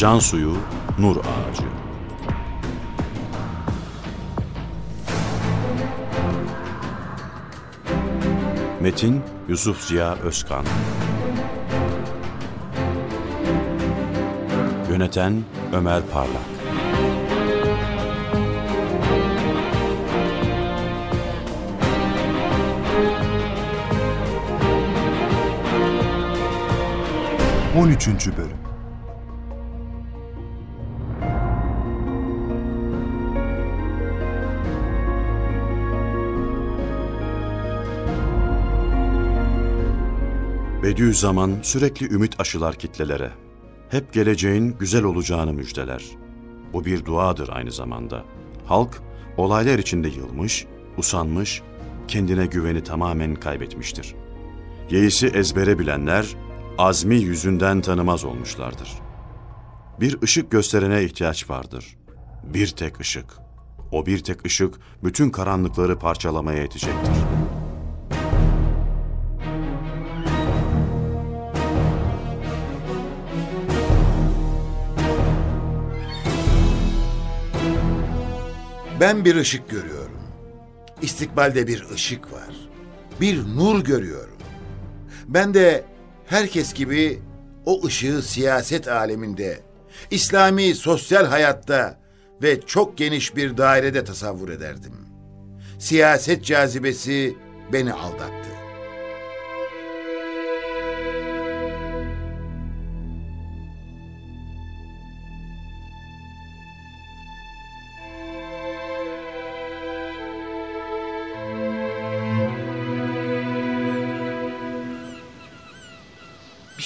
[0.00, 0.56] Can suyu,
[0.98, 1.62] nur ağacı.
[8.80, 10.64] Metin Yusuf Ziya Özkan.
[14.90, 16.36] Yöneten Ömer Parlak.
[27.78, 28.49] On üçüncü Bölüm
[40.82, 43.30] Bediüzzaman sürekli ümit aşılar kitlelere.
[43.88, 46.04] Hep geleceğin güzel olacağını müjdeler.
[46.72, 48.24] Bu bir duadır aynı zamanda.
[48.66, 49.02] Halk
[49.36, 51.62] olaylar içinde yılmış, usanmış,
[52.08, 54.14] kendine güveni tamamen kaybetmiştir.
[54.90, 56.26] Yeisi ezbere bilenler
[56.78, 58.92] azmi yüzünden tanımaz olmuşlardır.
[60.00, 61.96] Bir ışık gösterene ihtiyaç vardır.
[62.44, 63.38] Bir tek ışık.
[63.92, 67.39] O bir tek ışık bütün karanlıkları parçalamaya yetecektir.
[79.00, 80.20] Ben bir ışık görüyorum.
[81.02, 82.54] İstikbalde bir ışık var.
[83.20, 84.36] Bir nur görüyorum.
[85.28, 85.84] Ben de
[86.26, 87.22] herkes gibi
[87.66, 89.60] o ışığı siyaset aleminde,
[90.10, 92.00] İslami sosyal hayatta
[92.42, 94.94] ve çok geniş bir dairede tasavvur ederdim.
[95.78, 97.36] Siyaset cazibesi
[97.72, 98.59] beni aldattı.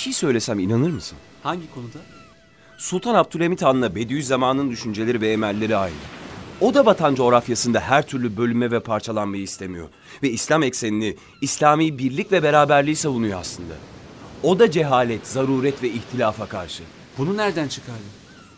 [0.05, 1.19] Şey söylesem inanır mısın?
[1.43, 1.99] Hangi konuda?
[2.79, 5.95] Sultan Abdülhamit Han'la Bediüzzaman'ın düşünceleri ve emelleri aynı.
[6.61, 9.89] O da vatan coğrafyasında her türlü bölünme ve parçalanmayı istemiyor.
[10.23, 13.75] Ve İslam eksenini, İslami birlik ve beraberliği savunuyor aslında.
[14.43, 16.83] O da cehalet, zaruret ve ihtilafa karşı.
[17.19, 18.05] Bunu nereden çıkardın?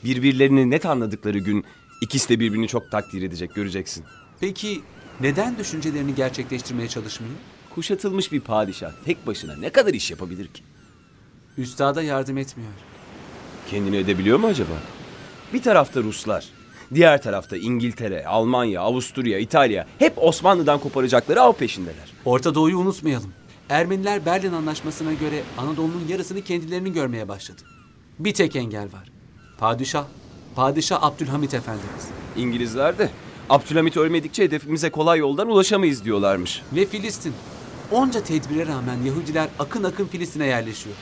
[0.04, 1.64] Birbirlerini net anladıkları gün
[2.00, 4.04] ikisi de birbirini çok takdir edecek göreceksin.
[4.40, 4.80] Peki
[5.20, 7.34] neden düşüncelerini gerçekleştirmeye çalışmıyor?
[7.74, 10.62] Kuşatılmış bir padişah tek başına ne kadar iş yapabilir ki?
[11.58, 12.70] Üstada yardım etmiyor.
[13.70, 14.72] Kendini edebiliyor mu acaba?
[15.52, 16.44] Bir tarafta Ruslar,
[16.94, 22.12] diğer tarafta İngiltere, Almanya, Avusturya, İtalya hep Osmanlı'dan koparacakları av peşindeler.
[22.24, 23.32] Orta Doğu'yu unutmayalım.
[23.68, 27.62] Ermeniler Berlin Anlaşması'na göre Anadolu'nun yarısını kendilerini görmeye başladı.
[28.18, 29.10] Bir tek engel var.
[29.58, 30.04] Padişah.
[30.56, 32.08] Padişah Abdülhamit Efendimiz.
[32.36, 33.10] İngilizler de
[33.50, 36.62] Abdülhamit ölmedikçe hedefimize kolay yoldan ulaşamayız diyorlarmış.
[36.72, 37.32] Ve Filistin.
[37.90, 40.96] Onca tedbire rağmen Yahudiler akın akın Filistin'e yerleşiyor.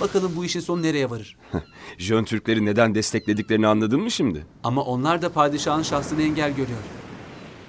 [0.00, 1.36] Bakalım bu işin sonu nereye varır?
[1.98, 4.46] Jön Türkleri neden desteklediklerini anladın mı şimdi?
[4.64, 6.78] Ama onlar da padişahın şahsını engel görüyor.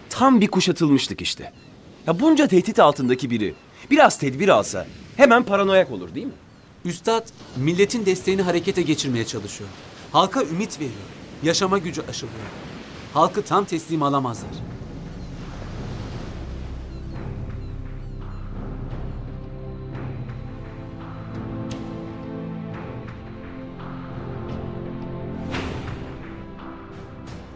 [0.09, 1.53] Tam bir kuşatılmıştık işte.
[2.07, 3.53] Ya bunca tehdit altındaki biri
[3.91, 4.87] biraz tedbir alsa
[5.17, 6.33] hemen paranoyak olur değil mi?
[6.85, 7.27] Üstad
[7.57, 9.69] milletin desteğini harekete geçirmeye çalışıyor.
[10.11, 10.95] Halka ümit veriyor.
[11.43, 12.37] Yaşama gücü aşılıyor.
[13.13, 14.51] Halkı tam teslim alamazlar.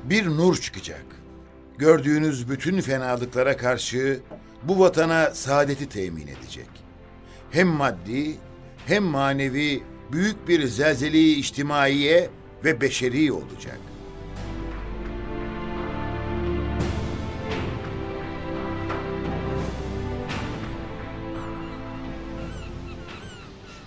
[0.09, 1.05] Bir nur çıkacak.
[1.77, 4.19] Gördüğünüz bütün fenalıklara karşı
[4.63, 6.69] bu vatana saadeti temin edecek.
[7.51, 8.37] Hem maddi
[8.85, 12.29] hem manevi büyük bir zelzeli içtimaiye
[12.63, 13.79] ve beşeri olacak.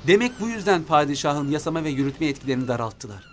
[0.07, 3.32] Demek bu yüzden padişahın yasama ve yürütme yetkilerini daralttılar.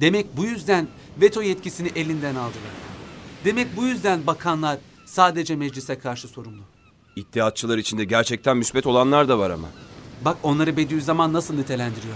[0.00, 0.88] Demek bu yüzden
[1.20, 2.72] veto yetkisini elinden aldılar.
[3.44, 6.62] Demek bu yüzden bakanlar sadece meclise karşı sorumlu.
[7.16, 9.68] İttihatçılar içinde gerçekten müsbet olanlar da var ama.
[10.24, 12.14] Bak onları Bediüzzaman nasıl nitelendiriyor.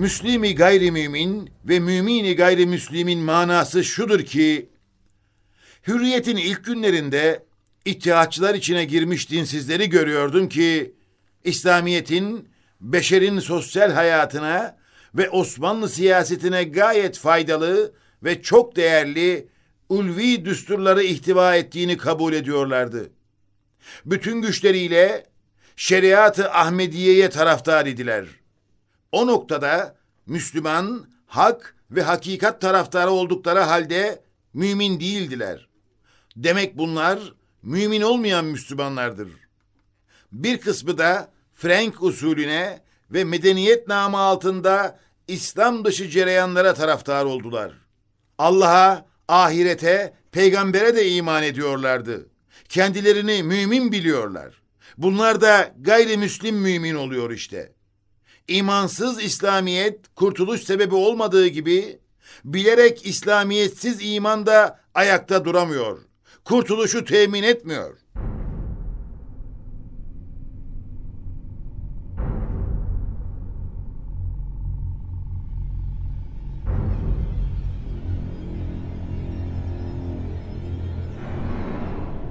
[0.00, 4.68] Müslimi gayrimümin ve mümini gayrimüslimin manası şudur ki,
[5.86, 7.46] hürriyetin ilk günlerinde
[7.84, 10.94] ittihatçılar içine girmiş dinsizleri görüyordum ki,
[11.44, 12.48] İslamiyet'in
[12.80, 14.76] beşerin sosyal hayatına
[15.14, 17.92] ve Osmanlı siyasetine gayet faydalı
[18.24, 19.48] ve çok değerli
[19.88, 23.10] ulvi düsturları ihtiva ettiğini kabul ediyorlardı.
[24.06, 25.26] Bütün güçleriyle
[25.76, 28.39] şeriat-ı Ahmediye'ye taraftar idiler.
[29.12, 29.96] O noktada
[30.26, 34.22] Müslüman, hak ve hakikat taraftarı oldukları halde
[34.54, 35.68] mümin değildiler.
[36.36, 37.18] Demek bunlar
[37.62, 39.28] mümin olmayan Müslümanlardır.
[40.32, 42.80] Bir kısmı da Frank usulüne
[43.10, 44.98] ve medeniyet namı altında
[45.28, 47.72] İslam dışı cereyanlara taraftar oldular.
[48.38, 52.26] Allah'a, ahirete, peygambere de iman ediyorlardı.
[52.68, 54.62] Kendilerini mümin biliyorlar.
[54.98, 57.72] Bunlar da gayrimüslim mümin oluyor işte.
[58.50, 61.98] İmansız İslamiyet kurtuluş sebebi olmadığı gibi
[62.44, 65.98] bilerek İslamiyetsiz iman da ayakta duramıyor.
[66.44, 67.96] Kurtuluşu temin etmiyor.
[67.96, 68.10] Cık.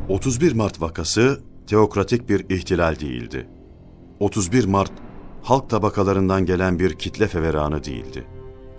[0.10, 3.48] 31 Mart vakası teokratik bir ihtilal değildi.
[4.20, 4.92] 31 Mart
[5.44, 8.26] halk tabakalarından gelen bir kitle feveranı değildi.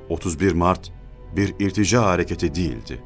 [0.09, 0.93] 31 Mart
[1.37, 3.03] bir irtica hareketi değildi.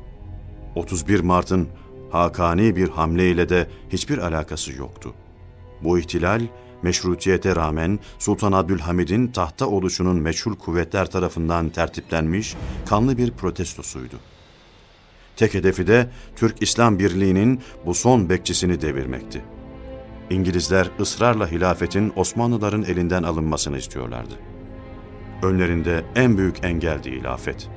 [0.75, 1.69] 31 Mart'ın
[2.11, 5.15] hakani bir hamleyle de hiçbir alakası yoktu.
[5.83, 6.41] Bu ihtilal
[6.83, 12.57] meşrutiyete rağmen Sultan Abdülhamid'in tahta oluşunun meçhul kuvvetler tarafından tertiplenmiş
[12.87, 14.17] kanlı bir protestosuydu.
[15.37, 19.54] Tek hedefi de Türk İslam Birliği'nin bu son bekçisini devirmekti.
[20.31, 24.35] İngilizler ısrarla hilafetin Osmanlıların elinden alınmasını istiyorlardı.
[25.43, 27.69] Önlerinde en büyük engeldi hilafet.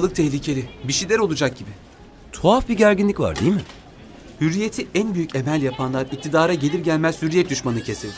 [0.00, 0.64] Ortalık tehlikeli.
[0.84, 1.70] Bir şeyler olacak gibi.
[2.32, 3.62] Tuhaf bir gerginlik var değil mi?
[4.40, 8.14] Hürriyeti en büyük emel yapanlar iktidara gelir gelmez hürriyet düşmanı kesildi.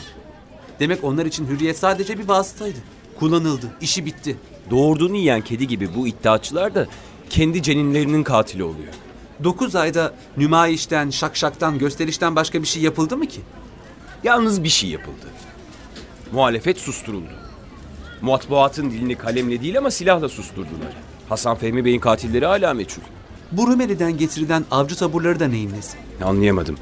[0.80, 2.78] Demek onlar için hürriyet sadece bir vasıtaydı.
[3.18, 4.36] Kullanıldı, işi bitti.
[4.70, 6.86] Doğurduğunu yiyen kedi gibi bu iddiaçılar da
[7.30, 8.92] kendi ceninlerinin katili oluyor.
[9.44, 13.40] 9 ayda nümayişten, şakşaktan, gösterişten başka bir şey yapıldı mı ki?
[14.24, 15.26] Yalnız bir şey yapıldı.
[16.32, 17.32] Muhalefet susturuldu.
[18.20, 21.11] Matbuatın dilini kalemle değil ama silahla susturdular.
[21.32, 23.02] Hasan Fehmi Bey'in katilleri hala meçhul.
[23.52, 25.98] Bu Rumeli'den getirilen avcı taburları da neyin nesi?
[26.24, 26.76] Anlayamadım.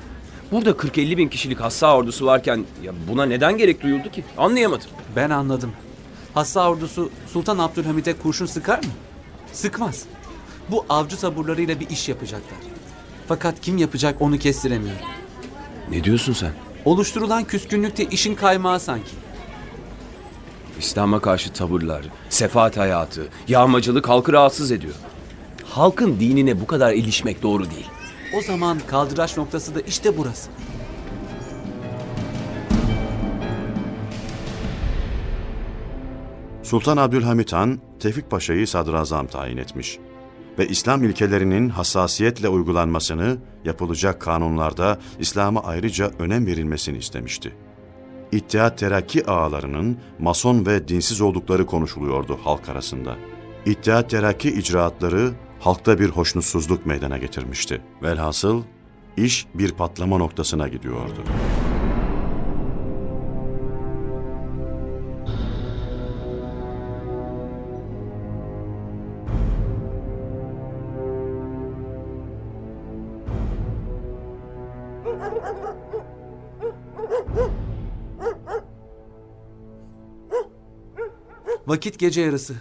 [0.53, 4.25] Burada 40-50 bin kişilik hassa ordusu varken ya buna neden gerek duyuldu ki?
[4.39, 4.87] Anlayamadım.
[5.17, 5.73] Ben anladım.
[6.35, 8.91] Hassa ordusu Sultan Abdülhamid'e kurşun sıkar mı?
[9.53, 10.05] Sıkmaz.
[10.71, 12.59] Bu avcı taburlarıyla bir iş yapacaklar.
[13.29, 15.07] Fakat kim yapacak onu kestiremiyorum.
[15.91, 16.53] Ne diyorsun sen?
[16.85, 19.11] Oluşturulan küskünlükte işin kaymağı sanki.
[20.81, 24.95] İslam'a karşı tavırlar, sefaat hayatı, yağmacılık halkı rahatsız ediyor.
[25.65, 27.89] Halkın dinine bu kadar ilişmek doğru değil.
[28.39, 30.51] O zaman kaldıraç noktası da işte burası.
[36.63, 39.99] Sultan Abdülhamit Han, Tevfik Paşa'yı sadrazam tayin etmiş
[40.59, 47.53] ve İslam ilkelerinin hassasiyetle uygulanmasını, yapılacak kanunlarda İslam'a ayrıca önem verilmesini istemişti.
[48.33, 53.17] İttihat Terakki ağalarının mason ve dinsiz oldukları konuşuluyordu halk arasında.
[53.67, 57.83] İttihat Terakki icraatları halkta bir hoşnutsuzluk meydana getirmişti.
[58.03, 58.63] Velhasıl
[59.17, 61.25] iş bir patlama noktasına gidiyordu.
[81.71, 82.55] Vakit gece yarısı.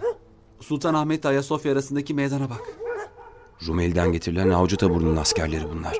[0.59, 2.61] Sultanahmet ile Ayasofya arasındaki meydana bak.
[3.67, 5.97] Rumeli'den getirilen avcı taburunun askerleri bunlar.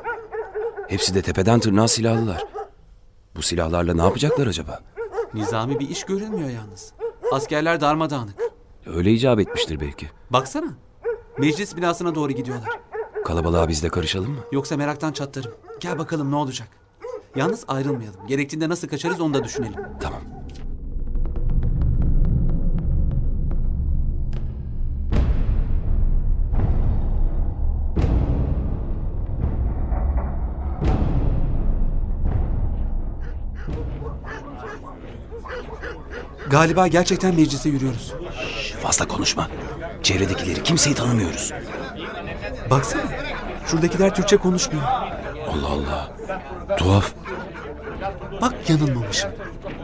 [0.88, 2.46] Hepsi de tepeden tırnağa silahlılar.
[3.36, 4.80] Bu silahlarla ne yapacaklar acaba?
[5.34, 6.94] Nizami bir iş görünmüyor yalnız.
[7.32, 8.36] Askerler darmadağınık.
[8.86, 10.10] Öyle icap etmiştir belki.
[10.30, 10.74] Baksana.
[11.38, 12.80] Meclis binasına doğru gidiyorlar.
[13.25, 14.39] Kalabalığa biz de karışalım mı?
[14.51, 15.51] Yoksa meraktan çatlarım.
[15.80, 16.68] Gel bakalım ne olacak.
[17.36, 18.28] Yalnız ayrılmayalım.
[18.28, 19.82] Gerektiğinde nasıl kaçarız onu da düşünelim.
[20.01, 20.38] Tamam.
[36.50, 38.13] Galiba gerçekten meclise yürüyoruz.
[38.83, 39.48] Fazla konuşma.
[40.03, 41.53] Çevredekileri kimseyi tanımıyoruz.
[42.69, 43.01] Baksana.
[43.67, 44.83] Şuradakiler Türkçe konuşmuyor.
[45.48, 46.12] Allah Allah.
[46.77, 47.12] Tuhaf.
[48.41, 49.29] Bak yanılmamışım.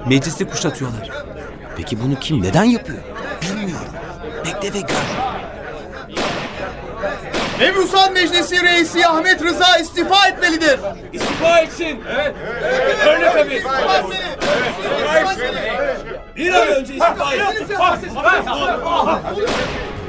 [0.08, 1.10] Meclisi kuşatıyorlar.
[1.78, 3.00] Peki bunu kim neden yapıyor?
[3.42, 3.88] Bilmiyorum.
[4.46, 4.96] Bekle ve gör.
[7.60, 10.80] Mebusan Meclisi Reisi Ahmet Rıza istifa etmelidir.
[11.14, 12.04] İstifa etsin.
[12.16, 12.36] Evet.
[13.08, 13.64] Öyle tabii.
[16.36, 18.16] Bir an önce istifa etsin.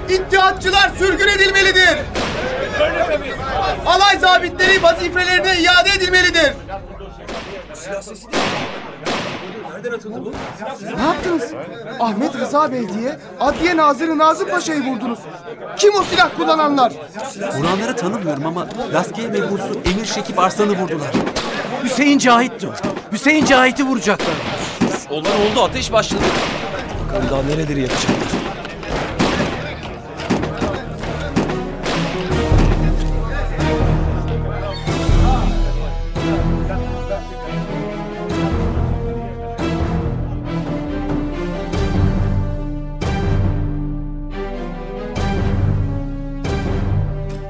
[0.08, 1.98] İttihatçılar sürgün edilmelidir.
[3.86, 6.52] Alay zabitleri vazifelerine iade edilmelidir.
[10.96, 11.54] Ne yaptınız?
[12.00, 15.18] Ahmet Rıza Bey diye Adliye Nazırı Nazım Paşa'yı vurdunuz.
[15.76, 16.92] Kim o silah kullananlar?
[17.58, 21.10] Vuranları tanımıyorum ama rastgele mebusu Emir Şekip Arslan'ı vurdular.
[21.84, 22.68] Hüseyin Cahit'ti.
[23.12, 24.34] Hüseyin Cahit'i vuracaklar.
[25.10, 26.22] Olan oldu ateş başladı.
[27.04, 28.16] Bakalım daha nereleri yakacaklar.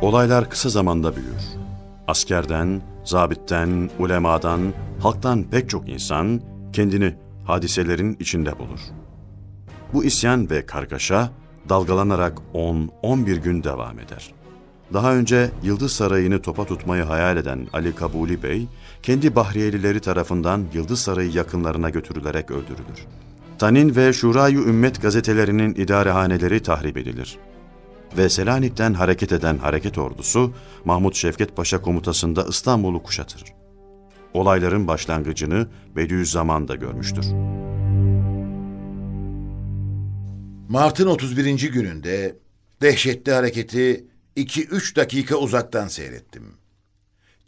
[0.03, 1.66] Olaylar kısa zamanda büyür.
[2.09, 4.61] Askerden, zabitten, ulemadan,
[5.01, 6.41] halktan pek çok insan
[6.73, 8.81] kendini hadiselerin içinde bulur.
[9.93, 11.31] Bu isyan ve kargaşa
[11.69, 14.33] dalgalanarak 10-11 gün devam eder.
[14.93, 18.67] Daha önce Yıldız Sarayı'nı topa tutmayı hayal eden Ali Kabuli Bey,
[19.03, 23.07] kendi Bahriyelileri tarafından Yıldız Sarayı yakınlarına götürülerek öldürülür.
[23.59, 27.39] Tanin ve Şurayı Ümmet gazetelerinin idarehaneleri tahrip edilir
[28.17, 33.45] ve Selanik'ten hareket eden hareket ordusu Mahmut Şevket Paşa komutasında İstanbul'u kuşatır.
[34.35, 37.25] Olayların başlangıcını Bediüzzaman da görmüştür.
[40.69, 41.73] Mart'ın 31.
[41.73, 42.37] gününde
[42.83, 46.55] dehşetli hareketi 2-3 dakika uzaktan seyrettim.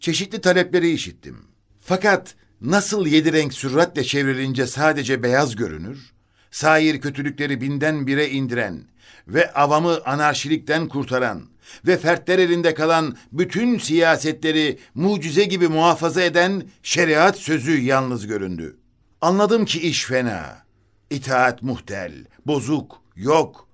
[0.00, 1.36] Çeşitli talepleri işittim.
[1.80, 6.12] Fakat nasıl yedi renk sürratle çevrilince sadece beyaz görünür,
[6.50, 8.84] sair kötülükleri binden bire indiren
[9.28, 11.48] ve avamı anarşilikten kurtaran
[11.86, 18.76] ve fertler elinde kalan bütün siyasetleri mucize gibi muhafaza eden şeriat sözü yalnız göründü.
[19.20, 20.62] Anladım ki iş fena.
[21.10, 23.68] İtaat muhtel, bozuk, yok.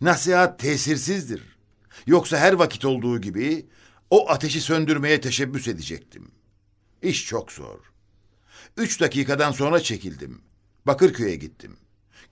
[0.00, 1.42] Nasihat tesirsizdir.
[2.06, 3.66] Yoksa her vakit olduğu gibi
[4.10, 6.30] o ateşi söndürmeye teşebbüs edecektim.
[7.02, 7.78] İş çok zor.
[8.76, 10.42] Üç dakikadan sonra çekildim.
[10.86, 11.76] Bakırköy'e gittim.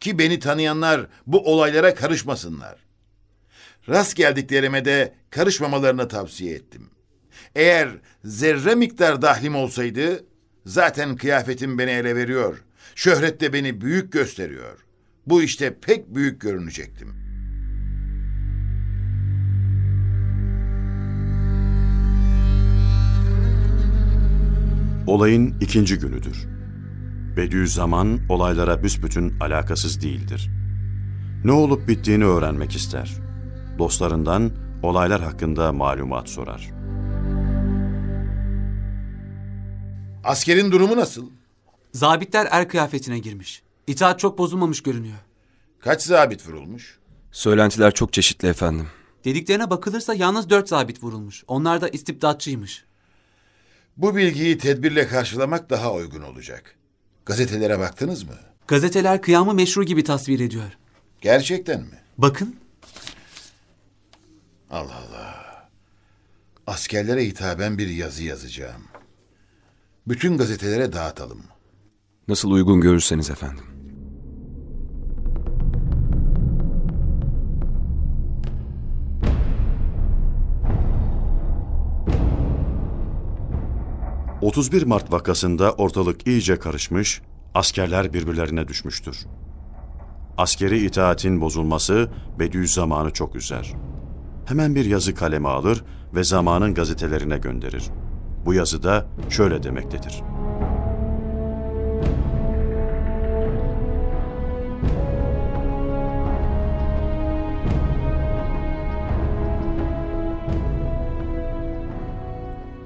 [0.00, 2.86] Ki beni tanıyanlar bu olaylara karışmasınlar.
[3.88, 6.90] Rast geldiklerime de karışmamalarını tavsiye ettim.
[7.54, 7.88] Eğer
[8.24, 10.24] zerre miktar dahlim olsaydı,
[10.66, 12.64] zaten kıyafetim beni ele veriyor.
[12.94, 14.86] Şöhret de beni büyük gösteriyor.
[15.26, 17.14] Bu işte pek büyük görünecektim.
[25.06, 26.55] Olayın ikinci günüdür.
[27.36, 30.50] Bediüzzaman olaylara büsbütün alakasız değildir.
[31.44, 33.12] Ne olup bittiğini öğrenmek ister.
[33.78, 34.52] Dostlarından
[34.82, 36.70] olaylar hakkında malumat sorar.
[40.24, 41.30] Askerin durumu nasıl?
[41.92, 43.62] Zabitler er kıyafetine girmiş.
[43.86, 45.18] İtaat çok bozulmamış görünüyor.
[45.80, 46.98] Kaç zabit vurulmuş?
[47.32, 48.86] Söylentiler çok çeşitli efendim.
[49.24, 51.44] Dediklerine bakılırsa yalnız dört zabit vurulmuş.
[51.48, 52.84] Onlar da istibdatçıymış.
[53.96, 56.76] Bu bilgiyi tedbirle karşılamak daha uygun olacak.
[57.26, 58.34] Gazetelere baktınız mı?
[58.68, 60.72] Gazeteler kıyamı meşru gibi tasvir ediyor.
[61.20, 62.00] Gerçekten mi?
[62.18, 62.56] Bakın
[64.70, 65.36] Allah Allah.
[66.66, 68.82] Askerlere hitaben bir yazı yazacağım.
[70.08, 71.42] Bütün gazetelere dağıtalım.
[72.28, 73.64] Nasıl uygun görürseniz efendim.
[84.46, 87.22] ...31 Mart vakasında ortalık iyice karışmış,
[87.54, 89.26] askerler birbirlerine düşmüştür.
[90.38, 93.74] Askeri itaatin bozulması Bediüzzaman'ı çok üzer.
[94.44, 95.84] Hemen bir yazı kaleme alır
[96.14, 97.84] ve zamanın gazetelerine gönderir.
[98.44, 100.22] Bu yazıda şöyle demektedir.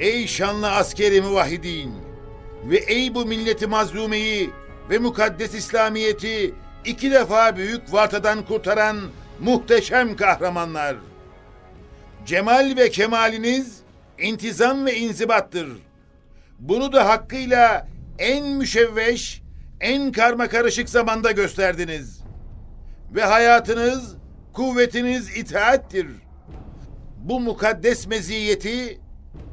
[0.00, 1.94] Ey şanlı askeri muvahhidin
[2.64, 4.50] ve ey bu milleti mazlumeyi
[4.90, 6.54] ve mukaddes İslamiyeti
[6.84, 8.96] iki defa büyük vartadan kurtaran
[9.40, 10.96] muhteşem kahramanlar.
[12.26, 13.80] Cemal ve kemaliniz
[14.18, 15.68] intizam ve inzibattır.
[16.58, 17.88] Bunu da hakkıyla
[18.18, 19.42] en müşevveş,
[19.80, 22.20] en karma karışık zamanda gösterdiniz.
[23.14, 24.14] Ve hayatınız,
[24.52, 26.06] kuvvetiniz itaattir.
[27.16, 29.00] Bu mukaddes meziyeti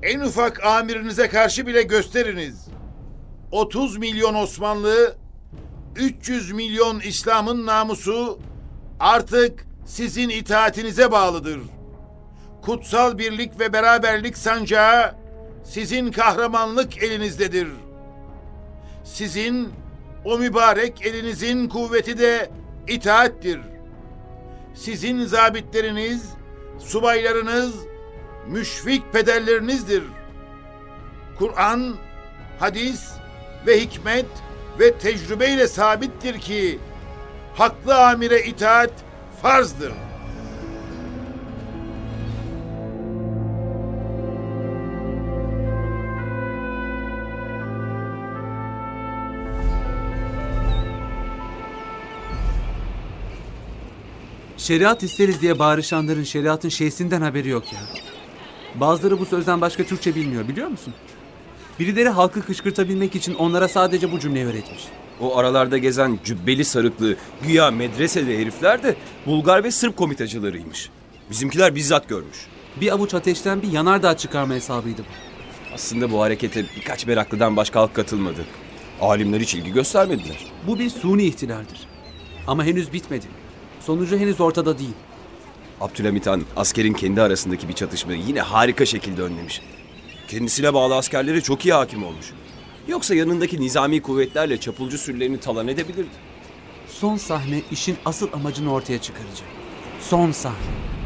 [0.03, 2.67] en ufak amirinize karşı bile gösteriniz.
[3.51, 5.15] 30 milyon Osmanlı,
[5.95, 8.39] 300 milyon İslam'ın namusu
[8.99, 11.59] artık sizin itaatinize bağlıdır.
[12.61, 15.15] kutsal birlik ve beraberlik sancağı
[15.63, 17.67] sizin kahramanlık elinizdedir.
[19.03, 19.69] Sizin
[20.25, 22.49] o mübarek elinizin kuvveti de
[22.87, 23.59] itaattir.
[24.73, 26.29] Sizin zabitleriniz,
[26.79, 27.75] subaylarınız,
[28.49, 30.03] müşfik pederlerinizdir.
[31.39, 31.95] Kur'an,
[32.59, 33.11] hadis
[33.67, 34.25] ve hikmet
[34.79, 36.79] ve tecrübeyle sabittir ki
[37.55, 38.91] haklı amire itaat
[39.41, 39.93] farzdır.
[54.57, 58.06] Şeriat isteriz diye bağırışanların şeriatın şeysinden haberi yok ya.
[58.79, 60.93] Bazıları bu sözden başka Türkçe bilmiyor biliyor musun?
[61.79, 64.86] Birileri halkı kışkırtabilmek için onlara sadece bu cümleyi öğretmiş.
[65.22, 70.89] O aralarda gezen cübbeli sarıklı güya medreseli herifler de Bulgar ve Sırp komitacılarıymış.
[71.29, 72.48] Bizimkiler bizzat görmüş.
[72.81, 75.74] Bir avuç ateşten bir yanardağ çıkarma hesabıydı bu.
[75.74, 78.46] Aslında bu harekete birkaç meraklıdan başka halk katılmadı.
[79.01, 80.46] Alimler hiç ilgi göstermediler.
[80.67, 81.88] Bu bir suni ihtilaldir.
[82.48, 83.25] Ama henüz bitmedi.
[83.79, 84.93] Sonucu henüz ortada değil.
[85.81, 89.62] Abdülhamit Han askerin kendi arasındaki bir çatışmayı yine harika şekilde önlemiş.
[90.27, 92.34] Kendisine bağlı askerlere çok iyi hakim olmuş.
[92.88, 96.10] Yoksa yanındaki nizami kuvvetlerle çapulcu sürülerini talan edebilirdi.
[96.88, 99.48] Son sahne işin asıl amacını ortaya çıkaracak.
[100.01, 100.96] Son sahne.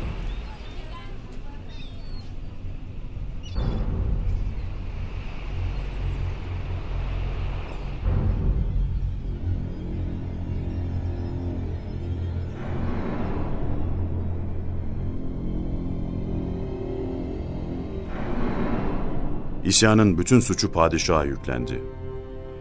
[19.72, 21.82] İsyanın bütün suçu padişaha yüklendi.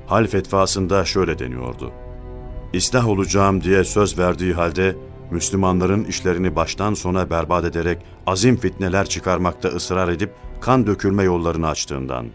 [0.07, 1.93] Hal fetvasında şöyle deniyordu.
[2.73, 4.97] İslah olacağım diye söz verdiği halde
[5.31, 12.27] Müslümanların işlerini baştan sona berbat ederek azim fitneler çıkarmakta ısrar edip kan dökülme yollarını açtığından.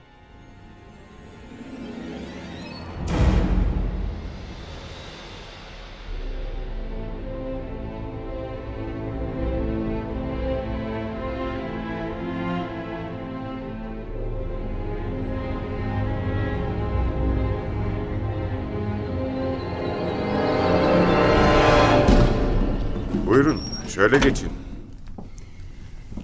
[23.96, 24.50] Şöyle geçin.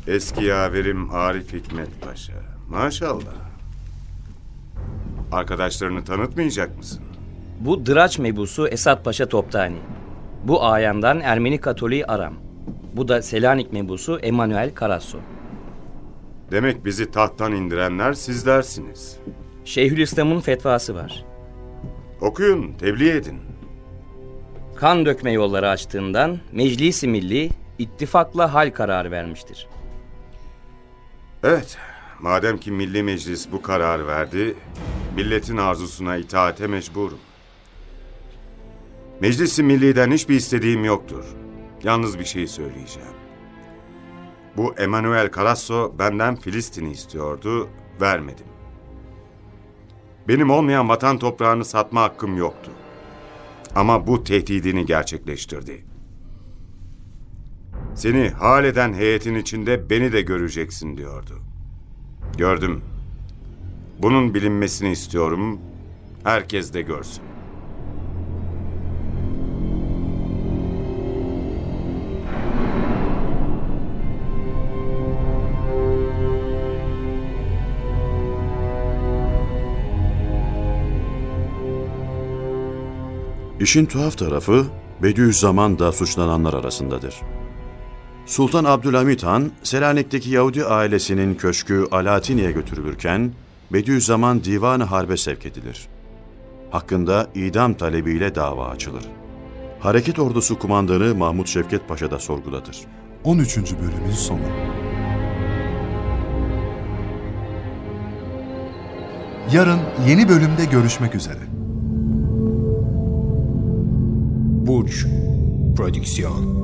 [0.07, 2.33] Eski yaverim Arif Hikmet Paşa.
[2.69, 3.35] Maşallah.
[5.31, 7.01] Arkadaşlarını tanıtmayacak mısın?
[7.59, 9.77] Bu Dıraç mebusu Esat Paşa Toptani.
[10.43, 12.33] Bu ayandan Ermeni Katoliği Aram.
[12.95, 15.17] Bu da Selanik mebusu Emanuel Karasso.
[16.51, 19.17] Demek bizi tahttan indirenler sizlersiniz.
[19.65, 21.25] Şeyhülislam'ın fetvası var.
[22.21, 23.39] Okuyun, tebliğ edin.
[24.75, 27.49] Kan dökme yolları açtığından Meclisi Milli
[27.81, 29.67] ittifakla hal kararı vermiştir.
[31.43, 31.77] Evet,
[32.19, 34.55] madem ki Milli Meclis bu karar verdi,
[35.15, 37.19] milletin arzusuna itaate mecburum.
[39.21, 41.25] Meclisi Milli'den hiçbir istediğim yoktur.
[41.83, 43.09] Yalnız bir şey söyleyeceğim.
[44.57, 47.69] Bu Emanuel Carasso benden Filistin'i istiyordu,
[48.01, 48.45] vermedim.
[50.27, 52.71] Benim olmayan vatan toprağını satma hakkım yoktu.
[53.75, 55.90] Ama bu tehdidini gerçekleştirdi.
[57.95, 61.39] Seni hal eden heyetin içinde beni de göreceksin diyordu.
[62.37, 62.81] Gördüm.
[63.99, 65.59] Bunun bilinmesini istiyorum.
[66.23, 67.23] Herkes de görsün.
[83.59, 84.65] İşin tuhaf tarafı
[85.03, 87.15] Bediüzzaman da suçlananlar arasındadır.
[88.25, 93.31] Sultan Abdülhamit Han, Selanik'teki Yahudi ailesinin köşkü Alatini'ye götürülürken
[93.73, 95.87] Bediüzzaman divanı harbe sevk edilir.
[96.71, 99.03] Hakkında idam talebiyle dava açılır.
[99.79, 102.77] Hareket ordusu kumandanı Mahmut Şevket Paşa da sorgulatır.
[103.23, 103.57] 13.
[103.57, 104.39] bölümün sonu.
[109.53, 111.39] Yarın yeni bölümde görüşmek üzere.
[114.67, 115.05] Burç
[115.77, 116.60] Prodüksiyon